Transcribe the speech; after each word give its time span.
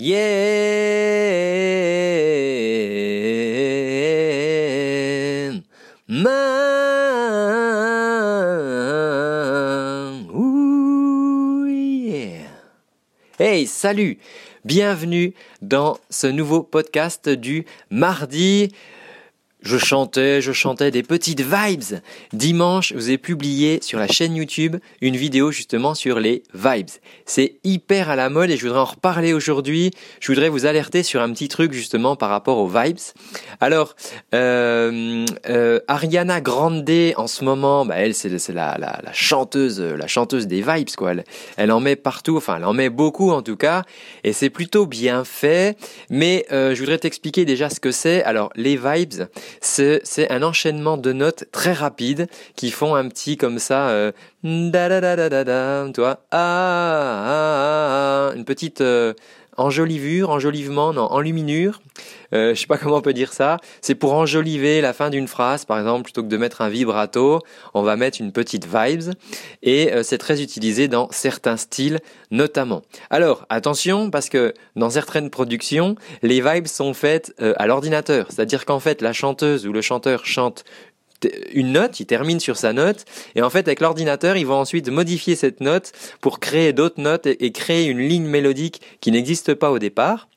yeah. 0.00 0.40
Hey, 13.38 13.66
salut 13.66 14.18
Bienvenue 14.64 15.32
dans 15.62 15.96
ce 16.10 16.26
nouveau 16.26 16.62
podcast 16.62 17.30
du 17.30 17.64
mardi. 17.90 18.74
Je 19.62 19.78
chantais, 19.78 20.40
je 20.40 20.52
chantais 20.52 20.90
des 20.90 21.02
petites 21.02 21.42
vibes. 21.42 22.00
Dimanche, 22.32 22.90
je 22.90 22.94
vous 22.94 23.10
ai 23.10 23.18
publié 23.18 23.80
sur 23.82 23.98
la 23.98 24.08
chaîne 24.08 24.34
YouTube 24.34 24.76
une 25.00 25.16
vidéo 25.16 25.50
justement 25.52 25.94
sur 25.94 26.18
les 26.18 26.42
vibes. 26.54 26.90
C'est 27.26 27.56
hyper 27.64 28.10
à 28.10 28.16
la 28.16 28.30
mode 28.30 28.50
et 28.50 28.56
je 28.56 28.66
voudrais 28.66 28.80
en 28.80 28.84
reparler 28.84 29.32
aujourd'hui. 29.32 29.90
Je 30.20 30.32
voudrais 30.32 30.48
vous 30.48 30.66
alerter 30.66 31.02
sur 31.02 31.20
un 31.22 31.32
petit 31.32 31.48
truc 31.48 31.72
justement 31.72 32.16
par 32.16 32.30
rapport 32.30 32.58
aux 32.58 32.68
vibes. 32.68 32.98
Alors, 33.60 33.96
euh, 34.34 35.24
euh, 35.48 35.80
Ariana 35.88 36.40
Grande 36.40 36.80
en 37.16 37.26
ce 37.26 37.44
moment, 37.44 37.84
bah 37.84 37.96
elle 37.98 38.14
c'est 38.14 38.30
la, 38.52 39.02
chanteuse, 39.12 39.80
la 39.80 40.06
chanteuse 40.06 40.46
des 40.46 40.62
vibes 40.62 40.90
quoi. 40.96 41.12
Elle, 41.12 41.24
elle, 41.56 41.72
en 41.72 41.80
met 41.80 41.96
partout, 41.96 42.36
enfin 42.36 42.56
elle 42.56 42.64
en 42.64 42.72
met 42.72 42.88
beaucoup 42.88 43.30
en 43.30 43.42
tout 43.42 43.56
cas, 43.56 43.82
et 44.24 44.32
c'est 44.32 44.50
plutôt 44.50 44.86
bien 44.86 45.24
fait. 45.24 45.76
Mais 46.08 46.46
euh, 46.52 46.74
je 46.74 46.80
voudrais 46.80 46.98
t'expliquer 46.98 47.44
déjà 47.44 47.70
ce 47.70 47.80
que 47.80 47.92
c'est. 47.92 48.22
Alors 48.24 48.50
les 48.56 48.76
vibes 48.76 49.24
c'est 49.60 50.30
un 50.30 50.42
enchaînement 50.42 50.96
de 50.96 51.12
notes 51.12 51.44
très 51.52 51.72
rapides 51.72 52.28
qui 52.56 52.70
font 52.70 52.94
un 52.94 53.08
petit 53.08 53.36
comme 53.36 53.58
ça, 53.58 53.88
euh, 53.88 54.12
ah, 54.44 54.88
ah, 56.32 57.20
ah, 58.30 58.32
une 58.36 58.44
petite 58.44 58.80
euh, 58.80 59.14
enjolivure, 59.60 60.30
enjolivement, 60.30 60.92
non, 60.92 61.04
enluminure. 61.12 61.80
Euh, 62.32 62.54
je 62.54 62.60
sais 62.60 62.66
pas 62.66 62.78
comment 62.78 62.96
on 62.96 63.02
peut 63.02 63.12
dire 63.12 63.32
ça. 63.32 63.58
C'est 63.82 63.94
pour 63.94 64.14
enjoliver 64.14 64.80
la 64.80 64.92
fin 64.92 65.10
d'une 65.10 65.28
phrase, 65.28 65.64
par 65.64 65.78
exemple, 65.78 66.04
plutôt 66.04 66.22
que 66.22 66.28
de 66.28 66.36
mettre 66.36 66.62
un 66.62 66.68
vibrato, 66.68 67.40
on 67.74 67.82
va 67.82 67.96
mettre 67.96 68.20
une 68.20 68.32
petite 68.32 68.66
vibes. 68.66 69.12
Et 69.62 69.92
euh, 69.92 70.02
c'est 70.02 70.18
très 70.18 70.42
utilisé 70.42 70.88
dans 70.88 71.08
certains 71.10 71.56
styles, 71.56 72.00
notamment. 72.30 72.82
Alors, 73.10 73.46
attention, 73.50 74.10
parce 74.10 74.28
que 74.28 74.54
dans 74.76 74.90
certaines 74.90 75.28
productions, 75.28 75.94
les 76.22 76.40
vibes 76.40 76.66
sont 76.66 76.94
faites 76.94 77.34
euh, 77.42 77.52
à 77.56 77.66
l'ordinateur. 77.66 78.26
C'est-à-dire 78.30 78.64
qu'en 78.64 78.80
fait, 78.80 79.02
la 79.02 79.12
chanteuse 79.12 79.66
ou 79.66 79.72
le 79.72 79.82
chanteur 79.82 80.24
chante 80.24 80.64
une 81.52 81.72
note, 81.72 82.00
il 82.00 82.06
termine 82.06 82.40
sur 82.40 82.56
sa 82.56 82.72
note, 82.72 83.04
et 83.34 83.42
en 83.42 83.50
fait 83.50 83.68
avec 83.68 83.80
l'ordinateur, 83.80 84.36
ils 84.36 84.46
vont 84.46 84.58
ensuite 84.58 84.88
modifier 84.88 85.36
cette 85.36 85.60
note 85.60 85.92
pour 86.20 86.40
créer 86.40 86.72
d'autres 86.72 87.00
notes 87.00 87.26
et, 87.26 87.52
créer 87.52 87.86
une 87.86 87.98
ligne 87.98 88.26
mélodique 88.26 88.80
qui 89.00 89.10
n'existe 89.12 89.54
pas 89.54 89.70
au 89.70 89.78
départ. 89.78 90.28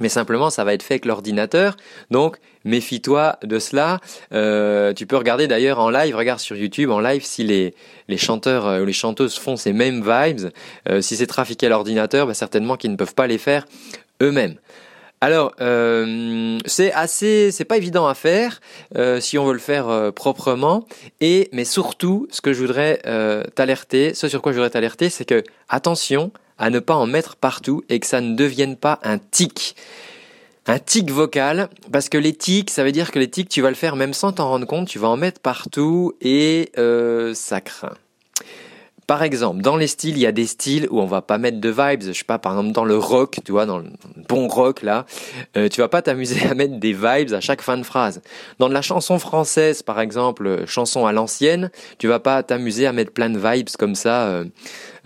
Mais 0.00 0.08
simplement, 0.08 0.50
ça 0.50 0.64
va 0.64 0.74
être 0.74 0.82
fait 0.82 0.94
avec 0.94 1.04
l'ordinateur. 1.04 1.76
Donc, 2.10 2.38
méfie-toi 2.64 3.38
de 3.42 3.58
cela. 3.58 4.00
Euh, 4.32 4.92
tu 4.92 5.06
peux 5.06 5.16
regarder 5.16 5.46
d'ailleurs 5.46 5.78
en 5.78 5.90
live, 5.90 6.16
regarde 6.16 6.40
sur 6.40 6.56
YouTube 6.56 6.90
en 6.90 6.98
live 6.98 7.24
si 7.24 7.44
les, 7.44 7.74
les 8.08 8.16
chanteurs 8.16 8.66
euh, 8.66 8.82
ou 8.82 8.84
les 8.84 8.92
chanteuses 8.92 9.38
font 9.38 9.56
ces 9.56 9.72
mêmes 9.72 10.00
vibes. 10.00 10.50
Euh, 10.88 11.00
si 11.02 11.16
c'est 11.16 11.26
trafiqué 11.26 11.66
à 11.66 11.68
l'ordinateur, 11.68 12.26
bah, 12.26 12.34
certainement 12.34 12.76
qu'ils 12.76 12.90
ne 12.90 12.96
peuvent 12.96 13.14
pas 13.14 13.26
les 13.26 13.38
faire 13.38 13.64
eux-mêmes. 14.20 14.56
Alors, 15.22 15.52
euh, 15.60 16.58
c'est 16.66 16.92
assez, 16.92 17.52
c'est 17.52 17.64
pas 17.64 17.76
évident 17.76 18.08
à 18.08 18.14
faire 18.14 18.60
euh, 18.96 19.20
si 19.20 19.38
on 19.38 19.46
veut 19.46 19.52
le 19.52 19.60
faire 19.60 19.88
euh, 19.88 20.10
proprement. 20.10 20.84
Et 21.20 21.48
mais 21.52 21.64
surtout, 21.64 22.26
ce 22.32 22.40
que 22.40 22.52
je 22.52 22.60
voudrais 22.60 23.00
t'alerter, 23.54 24.14
ce 24.14 24.26
sur 24.26 24.42
quoi 24.42 24.50
je 24.50 24.56
voudrais 24.56 24.70
t'alerter, 24.70 25.10
c'est 25.10 25.24
que 25.24 25.44
attention 25.68 26.32
à 26.58 26.70
ne 26.70 26.80
pas 26.80 26.96
en 26.96 27.06
mettre 27.06 27.36
partout 27.36 27.84
et 27.88 28.00
que 28.00 28.06
ça 28.08 28.20
ne 28.20 28.34
devienne 28.34 28.76
pas 28.76 28.98
un 29.04 29.18
tic. 29.18 29.76
Un 30.66 30.80
tic 30.80 31.08
vocal, 31.08 31.68
parce 31.92 32.08
que 32.08 32.18
les 32.18 32.34
tics, 32.34 32.70
ça 32.70 32.82
veut 32.82 32.92
dire 32.92 33.12
que 33.12 33.20
les 33.20 33.30
tics, 33.30 33.48
tu 33.48 33.62
vas 33.62 33.68
le 33.68 33.76
faire 33.76 33.94
même 33.94 34.14
sans 34.14 34.32
t'en 34.32 34.48
rendre 34.48 34.66
compte, 34.66 34.88
tu 34.88 34.98
vas 34.98 35.08
en 35.08 35.16
mettre 35.16 35.40
partout 35.40 36.14
et 36.20 36.72
ça 37.34 37.60
craint. 37.60 37.94
Par 39.06 39.22
exemple, 39.22 39.62
dans 39.62 39.76
les 39.76 39.88
styles, 39.88 40.16
il 40.16 40.20
y 40.20 40.26
a 40.26 40.32
des 40.32 40.46
styles 40.46 40.86
où 40.90 41.00
on 41.00 41.06
va 41.06 41.22
pas 41.22 41.38
mettre 41.38 41.60
de 41.60 41.68
vibes. 41.68 42.02
Je 42.02 42.12
sais 42.12 42.24
pas, 42.24 42.38
par 42.38 42.52
exemple 42.52 42.72
dans 42.72 42.84
le 42.84 42.96
rock, 42.96 43.40
tu 43.44 43.52
vois, 43.52 43.66
dans 43.66 43.78
le 43.78 43.86
bon 44.28 44.48
rock 44.48 44.82
là, 44.82 45.06
euh, 45.56 45.68
tu 45.68 45.80
vas 45.80 45.88
pas 45.88 46.02
t'amuser 46.02 46.46
à 46.50 46.54
mettre 46.54 46.78
des 46.78 46.92
vibes 46.92 47.32
à 47.32 47.40
chaque 47.40 47.62
fin 47.62 47.76
de 47.76 47.82
phrase. 47.82 48.22
Dans 48.58 48.68
de 48.68 48.74
la 48.74 48.82
chanson 48.82 49.18
française, 49.18 49.82
par 49.82 50.00
exemple, 50.00 50.46
euh, 50.46 50.66
chanson 50.66 51.06
à 51.06 51.12
l'ancienne, 51.12 51.70
tu 51.98 52.06
vas 52.08 52.20
pas 52.20 52.42
t'amuser 52.42 52.86
à 52.86 52.92
mettre 52.92 53.12
plein 53.12 53.30
de 53.30 53.38
vibes 53.38 53.68
comme 53.78 53.94
ça. 53.94 54.26
Euh, 54.26 54.44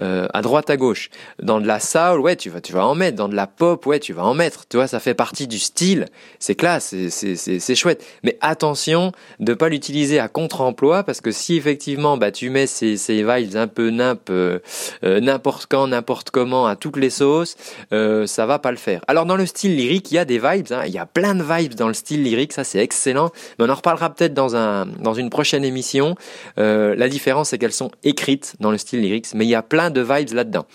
euh, 0.00 0.28
à 0.32 0.42
droite 0.42 0.70
à 0.70 0.76
gauche. 0.76 1.10
Dans 1.42 1.60
de 1.60 1.66
la 1.66 1.80
soul, 1.80 2.20
ouais, 2.20 2.36
tu 2.36 2.50
vas, 2.50 2.60
tu 2.60 2.72
vas 2.72 2.86
en 2.86 2.94
mettre. 2.94 3.16
Dans 3.16 3.28
de 3.28 3.36
la 3.36 3.46
pop, 3.46 3.84
ouais, 3.86 4.00
tu 4.00 4.12
vas 4.12 4.24
en 4.24 4.34
mettre. 4.34 4.66
Tu 4.68 4.76
vois, 4.76 4.86
ça 4.86 5.00
fait 5.00 5.14
partie 5.14 5.46
du 5.46 5.58
style. 5.58 6.06
C'est 6.38 6.54
classe, 6.54 6.94
c'est 7.08 7.74
chouette. 7.74 8.04
Mais 8.22 8.36
attention 8.40 9.12
de 9.40 9.54
pas 9.54 9.68
l'utiliser 9.68 10.18
à 10.18 10.28
contre-emploi 10.28 11.02
parce 11.02 11.20
que 11.20 11.30
si 11.30 11.56
effectivement, 11.56 12.16
bah, 12.16 12.30
tu 12.30 12.50
mets 12.50 12.66
ces, 12.66 12.96
ces 12.96 13.22
vibes 13.22 13.56
un 13.56 13.66
peu 13.66 13.90
euh, 14.30 14.58
euh, 15.04 15.20
n'importe 15.20 15.66
quand, 15.68 15.86
n'importe 15.88 16.30
comment, 16.30 16.66
à 16.66 16.76
toutes 16.76 16.96
les 16.96 17.10
sauces, 17.10 17.56
euh, 17.92 18.26
ça 18.26 18.46
va 18.46 18.58
pas 18.58 18.70
le 18.70 18.76
faire. 18.76 19.02
Alors 19.08 19.26
dans 19.26 19.36
le 19.36 19.46
style 19.46 19.76
lyrique, 19.76 20.10
il 20.10 20.14
y 20.14 20.18
a 20.18 20.24
des 20.24 20.38
vibes. 20.38 20.72
Hein. 20.72 20.82
Il 20.86 20.92
y 20.92 20.98
a 20.98 21.06
plein 21.06 21.34
de 21.34 21.42
vibes 21.42 21.74
dans 21.74 21.88
le 21.88 21.94
style 21.94 22.22
lyrique. 22.22 22.52
Ça, 22.52 22.64
c'est 22.64 22.78
excellent. 22.78 23.30
Mais 23.58 23.64
on 23.66 23.68
en 23.68 23.74
reparlera 23.74 24.10
peut-être 24.10 24.34
dans 24.34 24.56
un, 24.56 24.86
dans 24.86 25.14
une 25.14 25.30
prochaine 25.30 25.64
émission. 25.64 26.14
la 26.56 27.08
différence, 27.08 27.50
c'est 27.50 27.58
qu'elles 27.58 27.72
sont 27.72 27.90
écrites 28.04 28.54
dans 28.60 28.70
le 28.70 28.78
style 28.78 29.00
lyrique, 29.00 29.26
mais 29.34 29.44
il 29.44 29.50
y 29.50 29.54
a 29.54 29.62
plein 29.62 29.85
de 29.91 30.00
vibes 30.00 30.32
là-dedans. 30.32 30.66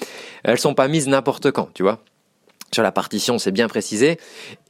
Elles 0.43 0.59
sont 0.59 0.73
pas 0.73 0.87
mises 0.87 1.07
n'importe 1.07 1.51
quand, 1.51 1.69
tu 1.73 1.83
vois 1.83 1.99
sur 2.73 2.83
la 2.83 2.93
partition, 2.93 3.37
c'est 3.37 3.51
bien 3.51 3.67
précisé. 3.67 4.17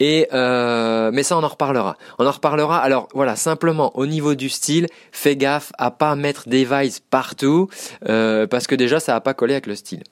Et 0.00 0.26
euh, 0.32 1.12
mais 1.12 1.22
ça, 1.22 1.38
on 1.38 1.44
en 1.44 1.48
reparlera. 1.48 1.96
On 2.18 2.26
en 2.26 2.32
reparlera. 2.32 2.78
Alors 2.78 3.06
voilà, 3.14 3.36
simplement 3.36 3.96
au 3.96 4.06
niveau 4.06 4.34
du 4.34 4.48
style, 4.48 4.88
fais 5.12 5.36
gaffe 5.36 5.70
à 5.78 5.92
pas 5.92 6.16
mettre 6.16 6.48
des 6.48 6.64
vibes 6.64 6.92
partout 7.10 7.68
euh, 8.08 8.48
parce 8.48 8.66
que 8.66 8.74
déjà 8.74 8.98
ça 8.98 9.12
va 9.12 9.20
pas 9.20 9.34
coller 9.34 9.54
avec 9.54 9.68
le 9.68 9.76
style. 9.76 10.02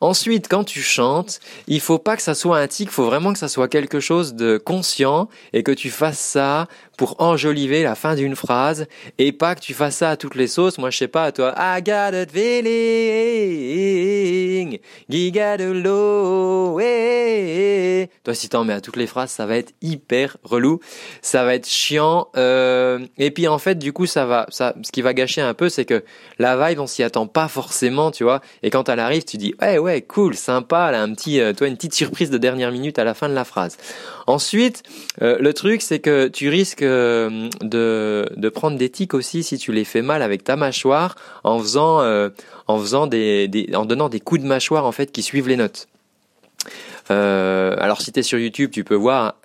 Ensuite, 0.00 0.46
quand 0.48 0.62
tu 0.62 0.80
chantes, 0.80 1.40
il 1.66 1.80
faut 1.80 1.98
pas 1.98 2.16
que 2.16 2.22
ça 2.22 2.34
soit 2.34 2.58
un 2.58 2.68
tic, 2.68 2.90
faut 2.90 3.06
vraiment 3.06 3.32
que 3.32 3.38
ça 3.38 3.48
soit 3.48 3.66
quelque 3.66 3.98
chose 3.98 4.34
de 4.34 4.56
conscient 4.58 5.28
et 5.52 5.62
que 5.64 5.72
tu 5.72 5.90
fasses 5.90 6.20
ça 6.20 6.68
pour 6.96 7.16
enjoliver 7.20 7.82
la 7.82 7.94
fin 7.94 8.14
d'une 8.14 8.36
phrase 8.36 8.86
et 9.18 9.32
pas 9.32 9.54
que 9.54 9.60
tu 9.60 9.74
fasses 9.74 9.96
ça 9.96 10.10
à 10.10 10.16
toutes 10.16 10.34
les 10.34 10.48
sauces. 10.48 10.78
Moi, 10.78 10.90
je 10.90 10.98
sais 10.98 11.08
pas, 11.08 11.32
toi, 11.32 11.54
I 11.56 11.82
got 11.82 12.14
a 12.14 12.26
feeling, 12.26 12.68
toi, 18.24 18.34
si 18.34 18.48
t'en 18.48 18.64
mets 18.64 18.72
à 18.72 18.80
toutes 18.80 18.96
les 18.96 19.06
phrases, 19.06 19.30
ça 19.30 19.46
va 19.46 19.56
être 19.56 19.72
hyper 19.82 20.36
relou, 20.42 20.80
ça 21.22 21.44
va 21.44 21.54
être 21.54 21.68
chiant. 21.68 22.28
Euh... 22.36 22.98
Et 23.18 23.30
puis 23.30 23.48
en 23.48 23.58
fait, 23.58 23.76
du 23.78 23.92
coup, 23.92 24.06
ça 24.06 24.26
va, 24.26 24.46
ça, 24.50 24.74
ce 24.82 24.92
qui 24.92 25.02
va 25.02 25.14
gâcher 25.14 25.40
un 25.40 25.54
peu, 25.54 25.68
c'est 25.68 25.84
que 25.84 26.04
la 26.38 26.56
vibe, 26.56 26.80
on 26.80 26.86
s'y 26.86 27.02
attend 27.02 27.26
pas 27.26 27.48
forcément, 27.48 28.10
tu 28.10 28.24
vois. 28.24 28.40
Et 28.62 28.70
quand 28.70 28.88
elle 28.88 29.00
arrive, 29.00 29.24
tu 29.24 29.36
dis, 29.36 29.54
ouais, 29.60 29.78
ouais, 29.78 30.02
cool, 30.02 30.34
sympa, 30.34 30.90
là, 30.90 31.02
un 31.02 31.12
petit, 31.14 31.40
euh, 31.40 31.52
toi, 31.52 31.66
une 31.66 31.76
petite 31.76 31.94
surprise 31.94 32.30
de 32.30 32.38
dernière 32.38 32.72
minute 32.72 32.98
à 32.98 33.04
la 33.04 33.14
fin 33.14 33.28
de 33.28 33.34
la 33.34 33.44
phrase. 33.44 33.76
Ensuite, 34.26 34.82
euh, 35.22 35.38
le 35.40 35.54
truc, 35.54 35.82
c'est 35.82 36.00
que 36.00 36.28
tu 36.28 36.48
risques 36.48 36.82
de, 36.82 37.48
de 37.62 38.48
prendre 38.48 38.76
des 38.76 38.90
tics 38.90 39.14
aussi 39.14 39.42
si 39.42 39.58
tu 39.58 39.72
les 39.72 39.84
fais 39.84 40.02
mal 40.02 40.22
avec 40.22 40.44
ta 40.44 40.56
mâchoire 40.56 41.16
en 41.44 41.58
faisant, 41.58 42.02
en 42.66 42.78
faisant 42.78 43.06
des, 43.06 43.70
en 43.74 43.84
donnant 43.84 44.08
des 44.08 44.20
coups 44.20 44.42
de 44.42 44.46
mâchoire 44.46 44.84
en 44.84 44.92
fait 44.92 45.10
qui 45.12 45.22
suivent 45.22 45.48
les 45.48 45.56
notes. 45.56 45.88
Euh, 47.10 47.74
alors 47.78 48.00
si 48.00 48.12
tu 48.12 48.20
es 48.20 48.22
sur 48.22 48.38
YouTube, 48.38 48.70
tu 48.70 48.84
peux 48.84 48.94
voir 48.94 49.36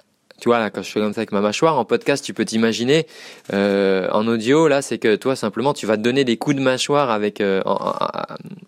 tu 0.41 0.50
vois, 0.50 0.59
là, 0.59 0.69
quand 0.69 0.81
je 0.81 0.91
fais 0.91 1.00
comme 1.00 1.13
ça 1.13 1.22
avec 1.22 1.31
ma 1.31 1.40
mâchoire, 1.40 1.79
en 1.79 1.85
podcast, 1.85 2.25
tu 2.25 2.34
peux 2.34 2.44
t'imaginer, 2.44 3.07
euh, 3.53 4.09
en 4.12 4.28
audio, 4.28 4.68
là, 4.68 4.81
c'est 4.81 4.97
que 4.97 5.16
toi, 5.16 5.38
simplement, 5.38 5.74
tu 5.74 5.85
vas 5.85 5.96
te 5.96 6.01
donner 6.01 6.25
des 6.25 6.35
coups 6.35 6.57
de 6.57 6.62
mâchoire 6.62 7.12
avec, 7.12 7.40
euh, 7.40 7.62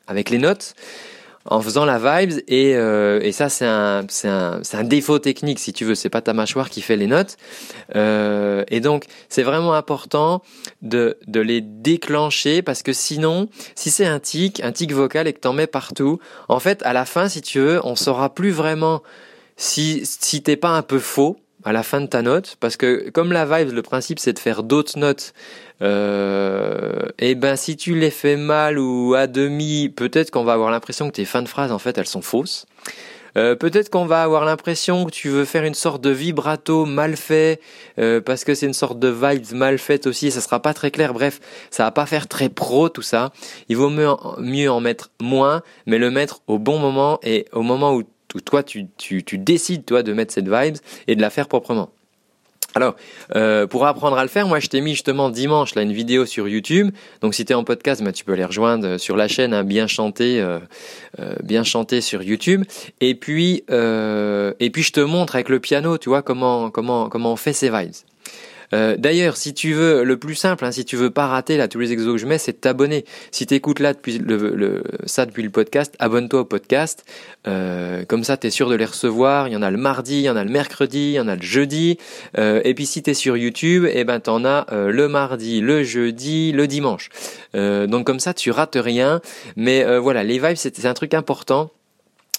avec 0.08 0.30
les 0.30 0.38
notes 0.38 0.74
en 1.46 1.62
faisant 1.62 1.86
la 1.86 2.00
vibes 2.00 2.42
et, 2.48 2.76
euh, 2.76 3.20
et 3.22 3.32
ça 3.32 3.50
c'est 3.50 3.66
un, 3.66 4.06
un, 4.24 4.62
un 4.74 4.84
défaut 4.84 5.20
technique 5.20 5.59
si 5.59 5.74
tu 5.74 5.86
veux. 5.86 5.96
C'est 5.96 6.09
pas 6.09 6.22
ta 6.22 6.34
mâchoire 6.34 6.70
qui 6.70 6.82
fait 6.82 6.96
les 6.96 7.08
notes. 7.08 7.38
Euh, 7.96 8.64
et 8.70 8.80
donc 8.80 9.06
c'est 9.30 9.44
vraiment 9.44 9.74
important 9.74 10.42
de, 10.82 11.18
de 11.28 11.40
les 11.40 11.62
déclencher 11.62 12.62
parce 12.62 12.82
que 12.82 12.94
sinon 12.94 13.47
si 13.76 13.92
c'est 13.92 14.06
un 14.06 14.20
tic 14.20 14.64
un 14.64 14.72
tic 14.72 14.92
vocal 14.92 15.28
et 15.28 15.34
que 15.34 15.40
t'en 15.40 15.53
mets 15.53 15.68
partout 15.68 16.20
en 16.50 16.59
fait 16.59 16.82
à 16.84 16.94
la 16.94 17.06
fin 17.06 17.30
si 17.30 17.42
tu 17.42 17.59
veux 17.59 17.80
on 17.84 17.96
saura 17.96 18.34
plus 18.34 18.52
vraiment 18.52 19.03
si 19.56 20.02
si 20.06 20.41
t'es 20.41 20.58
pas 20.58 20.70
un 20.70 20.82
peu 20.82 21.00
faux 21.00 21.38
à 21.66 21.73
la 21.73 21.84
fin 21.84 22.00
de 22.00 22.06
ta 22.06 22.22
note, 22.22 22.58
parce 22.59 22.78
que 22.78 23.09
comme 23.09 23.34
la 23.34 23.46
vibe, 23.46 23.73
le 23.73 23.82
principe 23.82 24.20
c'est 24.20 24.34
de 24.34 24.40
faire 24.40 24.64
d'autres 24.64 24.97
notes. 24.97 25.34
Euh, 25.82 27.08
et 27.20 27.35
ben 27.35 27.56
si 27.56 27.76
tu 27.76 27.96
les 27.96 28.12
fais 28.12 28.38
mal 28.38 28.79
ou 28.79 29.16
à 29.16 29.28
demi, 29.28 29.90
peut-être 29.90 30.32
qu'on 30.32 30.44
va 30.44 30.53
avoir 30.53 30.72
l'impression 30.72 31.08
que 31.09 31.16
tes 31.16 31.26
fins 31.26 31.41
de 31.41 31.50
phrase 31.50 31.72
en 31.72 31.79
fait 31.79 31.97
elles 31.97 32.08
sont 32.08 32.22
fausses. 32.22 32.67
Euh, 33.38 33.56
peut-être 33.56 33.90
qu'on 33.90 34.06
va 34.06 34.23
avoir 34.23 34.46
l'impression 34.46 35.06
que 35.06 35.12
tu 35.12 35.28
veux 35.28 35.44
faire 35.44 35.66
une 35.66 35.73
sorte 35.73 36.02
de 36.02 36.09
vibrato 36.09 36.85
mal 36.85 37.17
fait 37.17 37.59
euh, 38.00 38.22
parce 38.22 38.46
que 38.46 38.56
c'est 38.56 38.66
une 38.66 38.73
sorte 38.73 38.97
de 38.97 39.09
vibe 39.09 39.52
mal 39.52 39.78
faite 39.78 40.08
aussi. 40.08 40.32
Ça 40.32 40.40
sera 40.40 40.62
pas 40.62 40.73
très 40.73 40.91
clair. 40.91 41.14
Bref, 41.14 41.41
ça 41.70 41.84
va 41.84 41.91
pas 41.91 42.06
faire 42.06 42.28
très 42.28 42.47
pro 42.47 42.88
tout 42.88 43.02
ça. 43.02 43.32
Il 43.67 43.76
vaut 43.76 43.90
mieux, 43.90 44.08
mieux 44.38 44.72
en 44.72 44.79
mettre 44.79 45.12
moins, 45.20 45.64
mais 45.85 45.97
le 45.97 46.12
mettre 46.12 46.41
au 46.47 46.59
bon 46.59 46.79
moment 46.79 47.20
et 47.23 47.46
au 47.52 47.62
moment 47.62 47.94
où 47.94 48.03
toi 48.43 48.64
tu, 48.64 48.87
décides 49.34 49.85
toi 49.85 50.03
de 50.03 50.14
mettre 50.14 50.34
cette 50.34 50.49
vibes 50.49 50.78
et 51.08 51.16
de 51.16 51.22
la 51.22 51.29
faire 51.29 51.47
proprement. 51.47 51.90
Alors, 52.78 52.97
euh, 53.37 53.67
pour 53.67 53.85
apprendre 53.85 54.17
à 54.17 54.23
le 54.23 54.28
faire, 54.28 54.49
moi 54.49 54.59
je 54.59 54.67
t'ai 54.67 54.82
mis 54.82 54.91
justement 54.91 55.29
dimanche 55.29 55.76
là 55.76 55.82
une 55.82 55.93
vidéo 55.93 56.26
sur 56.26 56.49
YouTube. 56.49 56.91
Donc 57.22 57.34
si 57.34 57.46
tu 57.46 57.53
es 57.53 57.55
en 57.55 57.64
podcast, 57.64 58.03
bah, 58.03 58.11
tu 58.11 58.26
peux 58.26 58.34
les 58.34 58.43
rejoindre 58.43 58.97
sur 58.97 59.16
la 59.16 59.29
chaîne 59.29 59.53
hein, 59.53 59.64
bien 59.64 59.87
chanté, 59.87 60.41
euh, 60.41 60.59
euh, 61.20 61.35
bien 61.41 61.64
sur 61.64 62.22
YouTube. 62.22 62.66
Et 62.99 63.16
puis 63.16 63.64
et 63.70 64.70
puis 64.72 64.84
je 64.84 64.91
te 64.91 64.99
montre 64.99 65.35
avec 65.35 65.47
le 65.47 65.61
piano, 65.61 65.97
tu 65.97 66.09
vois 66.09 66.22
comment 66.22 66.70
comment 66.70 67.08
comment 67.08 67.31
on 67.31 67.38
fait 67.38 67.53
ces 67.53 67.70
vibes. 67.70 67.93
Euh, 68.73 68.96
d'ailleurs, 68.97 69.38
si 69.38 69.53
tu 69.53 69.73
veux, 69.73 70.03
le 70.03 70.17
plus 70.17 70.35
simple, 70.35 70.66
hein, 70.66 70.72
si 70.72 70.85
tu 70.85 70.96
veux 70.96 71.09
pas 71.09 71.28
rater 71.28 71.58
là 71.58 71.67
tous 71.67 71.79
les 71.79 71.91
exos 71.91 72.14
que 72.14 72.17
je 72.17 72.26
mets, 72.26 72.38
c'est 72.38 72.53
de 72.53 72.58
t'abonner. 72.58 73.06
Si 73.32 73.46
tu 73.46 73.53
écoutes 73.53 73.79
là 73.79 73.94
depuis 73.94 74.17
le, 74.17 74.84
ça 75.06 75.26
depuis 75.26 75.44
le 75.44 75.50
podcast, 75.50 75.96
abonne-toi 76.00 76.41
au 76.41 76.46
podcast. 76.46 77.06
Euh, 77.47 78.06
comme 78.06 78.23
ça, 78.23 78.38
tu 78.38 78.47
es 78.47 78.50
sûr 78.50 78.70
de 78.70 78.76
les 78.76 78.85
recevoir. 78.85 79.47
Il 79.47 79.53
y 79.53 79.58
en 79.58 79.62
a 79.62 79.72
le 79.72 79.78
mardi, 79.78 80.20
il 80.20 80.23
y 80.23 80.29
en 80.29 80.35
a 80.35 80.44
le 80.44 80.52
mercredi, 80.52 81.12
il 81.12 81.14
y 81.14 81.20
en 81.20 81.28
a 81.28 81.35
le 81.35 81.41
jeudi. 81.41 81.97
Euh, 82.38 82.62
et 82.64 82.73
puis 82.73 82.85
si 82.85 83.03
tu 83.03 83.12
es 83.12 83.14
sur 83.14 83.38
YouTube, 83.38 83.88
eh 83.91 84.03
ben 84.03 84.20
t'en 84.20 84.46
as 84.46 84.66
le 84.72 85.08
mardi, 85.08 85.62
le 85.62 85.84
jeudi, 85.84 86.52
le 86.52 86.67
dimanche. 86.67 87.09
donc 87.53 88.06
comme 88.06 88.20
ça, 88.20 88.34
tu 88.34 88.52
rates 88.52 88.78
rien. 88.79 89.22
Mais 89.56 90.00
voilà, 90.00 90.23
les 90.23 90.40
vibes, 90.40 90.56
c'est 90.56 90.85
un 90.85 90.94
truc 90.94 91.14
important 91.14 91.72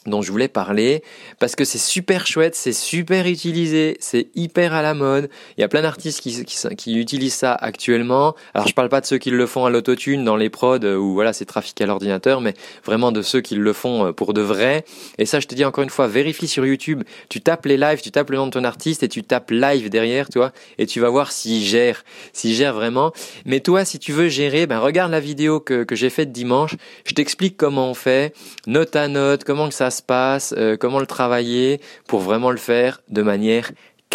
dont 0.07 0.23
je 0.23 0.31
voulais 0.31 0.49
parler 0.49 1.03
parce 1.39 1.57
que 1.57 1.65
c'est 1.65 1.79
super 1.79 2.27
chouette, 2.27 2.55
c'est 2.55 2.73
super 2.73 3.27
utilisé, 3.27 3.97
c'est 4.01 4.29
hyper 4.35 4.75
à 4.75 4.83
la 4.83 4.95
mode. 4.95 5.29
Il 5.57 5.61
y 5.61 5.65
a 5.65 5.69
plein 5.69 5.83
d'artistes 5.83 6.21
qui, 6.21 6.97
utilisent 6.97 7.35
ça 7.35 7.55
actuellement. 7.55 8.35
Alors 8.55 8.69
je 8.69 8.75
parle 8.75 8.89
pas 8.89 9.01
de 9.01 9.07
ceux 9.07 9.19
qui 9.19 9.31
le 9.31 9.47
font 9.47 9.67
à 9.67 9.71
l'autotune 9.71 10.25
dans 10.25 10.37
les 10.37 10.51
prods 10.51 10.79
euh, 10.83 10.97
où 10.97 11.15
voilà 11.15 11.33
c'est 11.33 11.45
trafiqué 11.45 11.85
à 11.85 11.87
l'ordinateur, 11.87 12.41
mais 12.41 12.55
vraiment 12.85 13.13
de 13.13 13.23
ceux 13.23 13.41
qui 13.41 13.55
le 13.55 13.73
font 13.73 14.07
euh, 14.07 14.13
pour 14.13 14.35
de 14.35 14.41
vrai. 14.41 14.85
Et 15.19 15.27
ça 15.27 15.41
je 15.41 15.47
te 15.47 15.55
dis 15.55 15.65
encore 15.65 15.85
une 15.85 15.91
fois, 15.91 16.07
vérifie 16.07 16.49
sur 16.49 16.65
YouTube. 16.65 17.03
Tu 17.29 17.41
tapes 17.41 17.67
les 17.67 17.77
lives, 17.77 18.01
tu 18.01 18.11
tapes 18.11 18.31
le 18.31 18.37
nom 18.37 18.47
de 18.47 18.53
ton 18.53 18.65
artiste 18.65 19.03
et 19.03 19.09
tu 19.09 19.23
tapes 19.23 19.51
live 19.51 19.91
derrière, 19.91 20.29
toi, 20.29 20.53
et 20.79 20.87
tu 20.87 21.01
vas 21.01 21.09
voir 21.09 21.33
s'il 21.33 21.63
gère, 21.63 22.05
s'il 22.33 22.55
gère 22.55 22.75
vraiment. 22.75 23.13
Mais 23.45 23.61
toi, 23.61 23.85
si 23.85 23.99
tu 23.99 24.13
veux 24.13 24.29
gérer, 24.29 24.67
ben 24.67 24.79
regarde 24.79 25.11
la 25.11 25.21
vidéo 25.21 25.61
que, 25.61 25.85
que 25.85 25.95
j'ai 25.95 26.11
faite 26.11 26.33
dimanche. 26.33 26.77
Je 27.05 27.15
t'explique 27.15 27.57
comment 27.57 27.91
on 27.91 27.95
fait, 27.95 28.35
note 28.67 28.97
à 28.97 29.09
note, 29.09 29.45
comment 29.45 29.69
que 29.69 29.75
ça 29.75 29.91
se 29.97 30.03
passe, 30.03 30.55
euh, 30.57 30.77
comment 30.77 31.01
le 31.01 31.07
travailler 31.07 31.81
pour 32.07 32.21
vraiment 32.21 32.51
le 32.51 32.57
faire 32.57 33.01
de 33.09 33.23
manière 33.23 33.73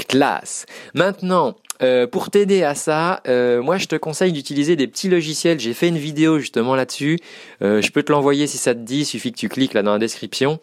classe. 0.08 0.66
Maintenant, 0.94 1.56
euh, 1.82 2.08
pour 2.08 2.30
t'aider 2.30 2.64
à 2.64 2.76
ça, 2.76 3.22
euh, 3.28 3.62
moi 3.62 3.78
je 3.78 3.88
te 3.88 3.96
conseille 3.96 4.32
d'utiliser 4.32 4.76
des 4.76 4.88
petits 4.88 5.10
logiciels. 5.10 5.60
J'ai 5.60 5.74
fait 5.74 5.90
une 5.90 5.98
vidéo 5.98 6.40
justement 6.40 6.76
là-dessus. 6.76 7.20
je 7.60 7.92
peux 7.92 8.04
te 8.04 8.12
l'envoyer 8.12 8.48
si 8.48 8.58
ça 8.58 8.74
te 8.74 8.80
dit. 8.80 9.00
Il 9.00 9.06
suffit 9.06 9.32
que 9.32 9.38
tu 9.38 9.50
cliques 9.50 9.74
là 9.74 9.84
dans 9.84 9.94
la 9.94 10.00
description 10.00 10.60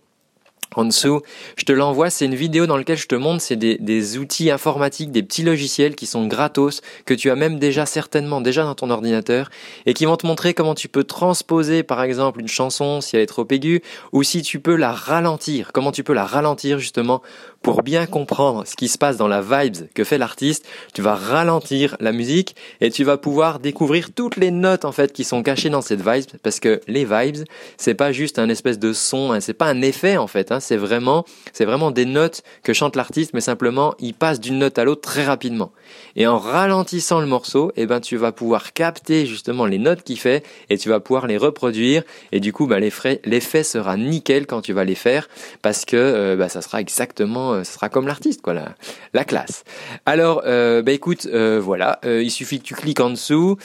en 0.78 0.84
dessous, 0.84 1.22
je 1.56 1.64
te 1.64 1.72
l'envoie, 1.72 2.08
c'est 2.08 2.24
une 2.24 2.36
vidéo 2.36 2.66
dans 2.66 2.76
laquelle 2.76 2.96
je 2.96 3.08
te 3.08 3.16
montre, 3.16 3.42
c'est 3.42 3.56
des, 3.56 4.18
outils 4.18 4.50
informatiques, 4.50 5.10
des 5.10 5.24
petits 5.24 5.42
logiciels 5.42 5.96
qui 5.96 6.06
sont 6.06 6.26
gratos, 6.26 6.82
que 7.04 7.14
tu 7.14 7.30
as 7.30 7.36
même 7.36 7.58
déjà 7.58 7.84
certainement 7.84 8.40
déjà 8.40 8.62
dans 8.62 8.76
ton 8.76 8.90
ordinateur, 8.90 9.50
et 9.86 9.94
qui 9.94 10.04
vont 10.04 10.16
te 10.16 10.26
montrer 10.26 10.54
comment 10.54 10.76
tu 10.76 10.88
peux 10.88 11.02
transposer 11.02 11.82
par 11.82 12.02
exemple 12.02 12.40
une 12.40 12.48
chanson 12.48 13.00
si 13.00 13.16
elle 13.16 13.22
est 13.22 13.26
trop 13.26 13.46
aiguë, 13.50 13.82
ou 14.12 14.22
si 14.22 14.42
tu 14.42 14.60
peux 14.60 14.76
la 14.76 14.92
ralentir, 14.92 15.72
comment 15.72 15.90
tu 15.90 16.04
peux 16.04 16.14
la 16.14 16.24
ralentir 16.24 16.78
justement 16.78 17.22
pour 17.62 17.82
bien 17.82 18.06
comprendre 18.06 18.64
ce 18.66 18.76
qui 18.76 18.88
se 18.88 18.98
passe 18.98 19.16
dans 19.16 19.26
la 19.26 19.40
vibes 19.40 19.88
que 19.94 20.04
fait 20.04 20.18
l'artiste, 20.18 20.64
tu 20.94 21.02
vas 21.02 21.16
ralentir 21.16 21.96
la 22.00 22.12
musique 22.12 22.54
et 22.80 22.90
tu 22.90 23.02
vas 23.02 23.16
pouvoir 23.16 23.58
découvrir 23.58 24.12
toutes 24.14 24.36
les 24.36 24.50
notes 24.50 24.84
en 24.84 24.92
fait 24.92 25.12
qui 25.12 25.24
sont 25.24 25.42
cachées 25.42 25.70
dans 25.70 25.82
cette 25.82 26.00
vibe 26.00 26.24
parce 26.42 26.60
que 26.60 26.80
les 26.86 27.04
vibes, 27.04 27.44
c'est 27.76 27.94
pas 27.94 28.12
juste 28.12 28.38
un 28.38 28.48
espèce 28.48 28.78
de 28.78 28.92
son, 28.92 29.32
hein, 29.32 29.40
c'est 29.40 29.54
pas 29.54 29.66
un 29.66 29.82
effet 29.82 30.16
en 30.16 30.28
fait, 30.28 30.52
hein, 30.52 30.60
c'est 30.68 30.76
vraiment 30.76 31.24
c'est 31.52 31.64
vraiment 31.64 31.90
des 31.90 32.04
notes 32.04 32.42
que 32.62 32.72
chante 32.72 32.96
l'artiste 32.96 33.32
mais 33.34 33.40
simplement 33.40 33.94
il 33.98 34.14
passe 34.14 34.40
d'une 34.40 34.58
note 34.58 34.78
à 34.78 34.84
l'autre 34.84 35.02
très 35.02 35.24
rapidement. 35.24 35.72
Et 36.16 36.26
en 36.26 36.38
ralentissant 36.38 37.20
le 37.20 37.26
morceau, 37.26 37.72
eh 37.76 37.86
ben 37.86 38.00
tu 38.00 38.16
vas 38.16 38.32
pouvoir 38.32 38.72
capter 38.72 39.26
justement 39.26 39.66
les 39.66 39.78
notes 39.78 40.02
qu'il 40.02 40.18
fait 40.18 40.44
et 40.70 40.78
tu 40.78 40.88
vas 40.88 41.00
pouvoir 41.00 41.26
les 41.26 41.36
reproduire 41.36 42.02
et 42.32 42.40
du 42.40 42.52
coup 42.52 42.66
bah, 42.66 42.78
l'effet 42.80 43.62
sera 43.62 43.96
nickel 43.96 44.46
quand 44.46 44.60
tu 44.60 44.72
vas 44.72 44.84
les 44.84 44.94
faire 44.94 45.28
parce 45.62 45.84
que 45.84 45.96
euh, 45.96 46.36
bah, 46.36 46.48
ça 46.48 46.62
sera 46.62 46.80
exactement 46.80 47.18
euh, 47.52 47.64
ce 47.64 47.72
sera 47.72 47.88
comme 47.88 48.06
l'artiste, 48.06 48.42
quoi, 48.42 48.54
la, 48.54 49.24
classe. 49.24 49.64
Alors, 50.06 50.42
euh, 50.46 50.82
bah 50.82 50.92
écoute, 50.92 51.26
euh, 51.26 51.60
voilà, 51.62 51.98
il 52.04 52.30
suffit 52.30 52.58
que 52.58 52.64
tu 52.64 52.74
cliques 52.74 53.00
en 53.00 53.10
dessous, 53.10 53.56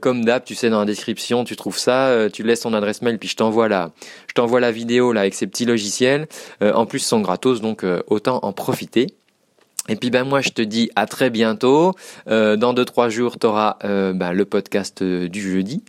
comme 0.00 0.24
d'hab, 0.24 0.44
tu 0.44 0.54
sais 0.54 0.70
dans 0.70 0.80
la 0.80 0.84
description, 0.84 1.44
tu 1.44 1.56
trouves 1.56 1.78
ça, 1.78 2.28
tu 2.32 2.42
laisses 2.42 2.60
ton 2.60 2.74
adresse 2.74 3.02
mail, 3.02 3.18
puis 3.18 3.28
je 3.28 3.36
t'envoie 3.36 3.68
la, 3.68 3.92
je 4.28 4.34
t'envoie 4.34 4.60
la 4.60 4.72
vidéo 4.72 5.12
là 5.12 5.20
avec 5.20 5.34
ces 5.34 5.46
petits 5.46 5.64
logiciels. 5.64 6.26
En 6.60 6.86
plus, 6.86 7.00
ils 7.00 7.06
sont 7.06 7.20
gratos, 7.20 7.60
donc 7.60 7.84
autant 8.06 8.40
en 8.42 8.52
profiter. 8.52 9.08
Et 9.88 9.96
puis 9.96 10.10
ben 10.10 10.22
moi 10.22 10.40
je 10.40 10.50
te 10.50 10.62
dis 10.62 10.90
à 10.94 11.06
très 11.06 11.28
bientôt. 11.28 11.94
dans 12.26 12.72
deux 12.72 12.84
trois 12.84 13.08
jours 13.08 13.36
tu 13.38 13.48
auras 13.48 13.78
ben, 13.82 14.32
le 14.32 14.44
podcast 14.44 15.02
du 15.02 15.40
jeudi 15.40 15.82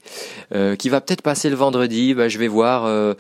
qui 0.80 0.90
va 0.90 1.00
peut-être 1.00 1.22
passer 1.22 1.50
le 1.50 1.56
vendredi. 1.56 2.16
Ben, 2.16 2.28
je 2.28 2.40
vais 2.40 2.48
voir. 2.48 3.16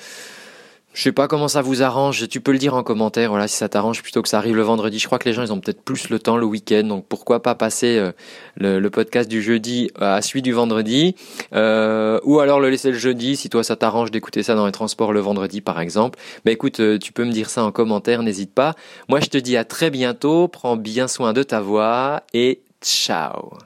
Je 0.94 1.02
sais 1.02 1.12
pas 1.12 1.28
comment 1.28 1.48
ça 1.48 1.64
vous 1.64 1.82
arrange. 1.82 2.28
Tu 2.30 2.40
peux 2.40 2.52
le 2.52 2.60
dire 2.60 2.76
en 2.76 2.84
commentaire. 2.84 3.32
Voilà, 3.32 3.48
si 3.48 3.58
ça 3.58 3.68
t'arrange 3.68 4.04
plutôt 4.04 4.22
que 4.22 4.30
ça 4.30 4.38
arrive 4.38 4.56
le 4.56 4.62
vendredi. 4.62 5.00
Je 5.00 5.08
crois 5.08 5.18
que 5.18 5.28
les 5.28 5.34
gens 5.34 5.42
ils 5.42 5.52
ont 5.52 5.60
peut-être 5.60 5.82
plus 5.82 6.10
le 6.10 6.20
temps 6.20 6.38
le 6.38 6.46
week-end. 6.46 6.84
Donc 6.84 7.06
pourquoi 7.08 7.42
pas 7.42 7.56
passer 7.56 7.98
euh, 7.98 8.12
le, 8.58 8.90
podcast 8.90 9.28
du 9.28 9.42
jeudi 9.42 9.90
à 10.00 10.22
celui 10.22 10.44
du 10.44 10.52
vendredi, 10.52 11.16
euh, 11.54 12.20
ou 12.24 12.40
alors 12.40 12.60
le 12.60 12.70
laisser 12.70 12.92
le 12.92 12.98
jeudi 12.98 13.36
si 13.36 13.50
toi 13.50 13.64
ça 13.64 13.76
t'arrange 13.76 14.12
d'écouter 14.12 14.44
ça 14.44 14.54
dans 14.54 14.68
les 14.68 14.72
transports 14.72 15.14
le 15.14 15.20
vendredi 15.20 15.62
par 15.62 15.80
exemple. 15.80 16.20
Mais 16.46 16.54
écoute, 16.54 16.80
euh, 16.80 17.00
tu 17.00 17.12
peux 17.12 17.26
me 17.26 17.32
dire 17.32 17.50
ça 17.50 17.64
en 17.64 17.72
commentaire. 17.72 18.22
N'hésite 18.22 18.54
pas. 18.54 18.76
Moi 19.10 19.20
je 19.20 19.28
te 19.28 19.38
dis 19.40 19.58
à 19.58 19.66
très 19.66 19.90
bientôt. 19.90 20.48
Prends 20.48 20.76
bien 20.76 21.08
soin 21.08 21.34
de 21.34 21.42
ta 21.42 21.60
voix 21.60 22.22
et 22.34 22.62
ciao. 22.82 23.58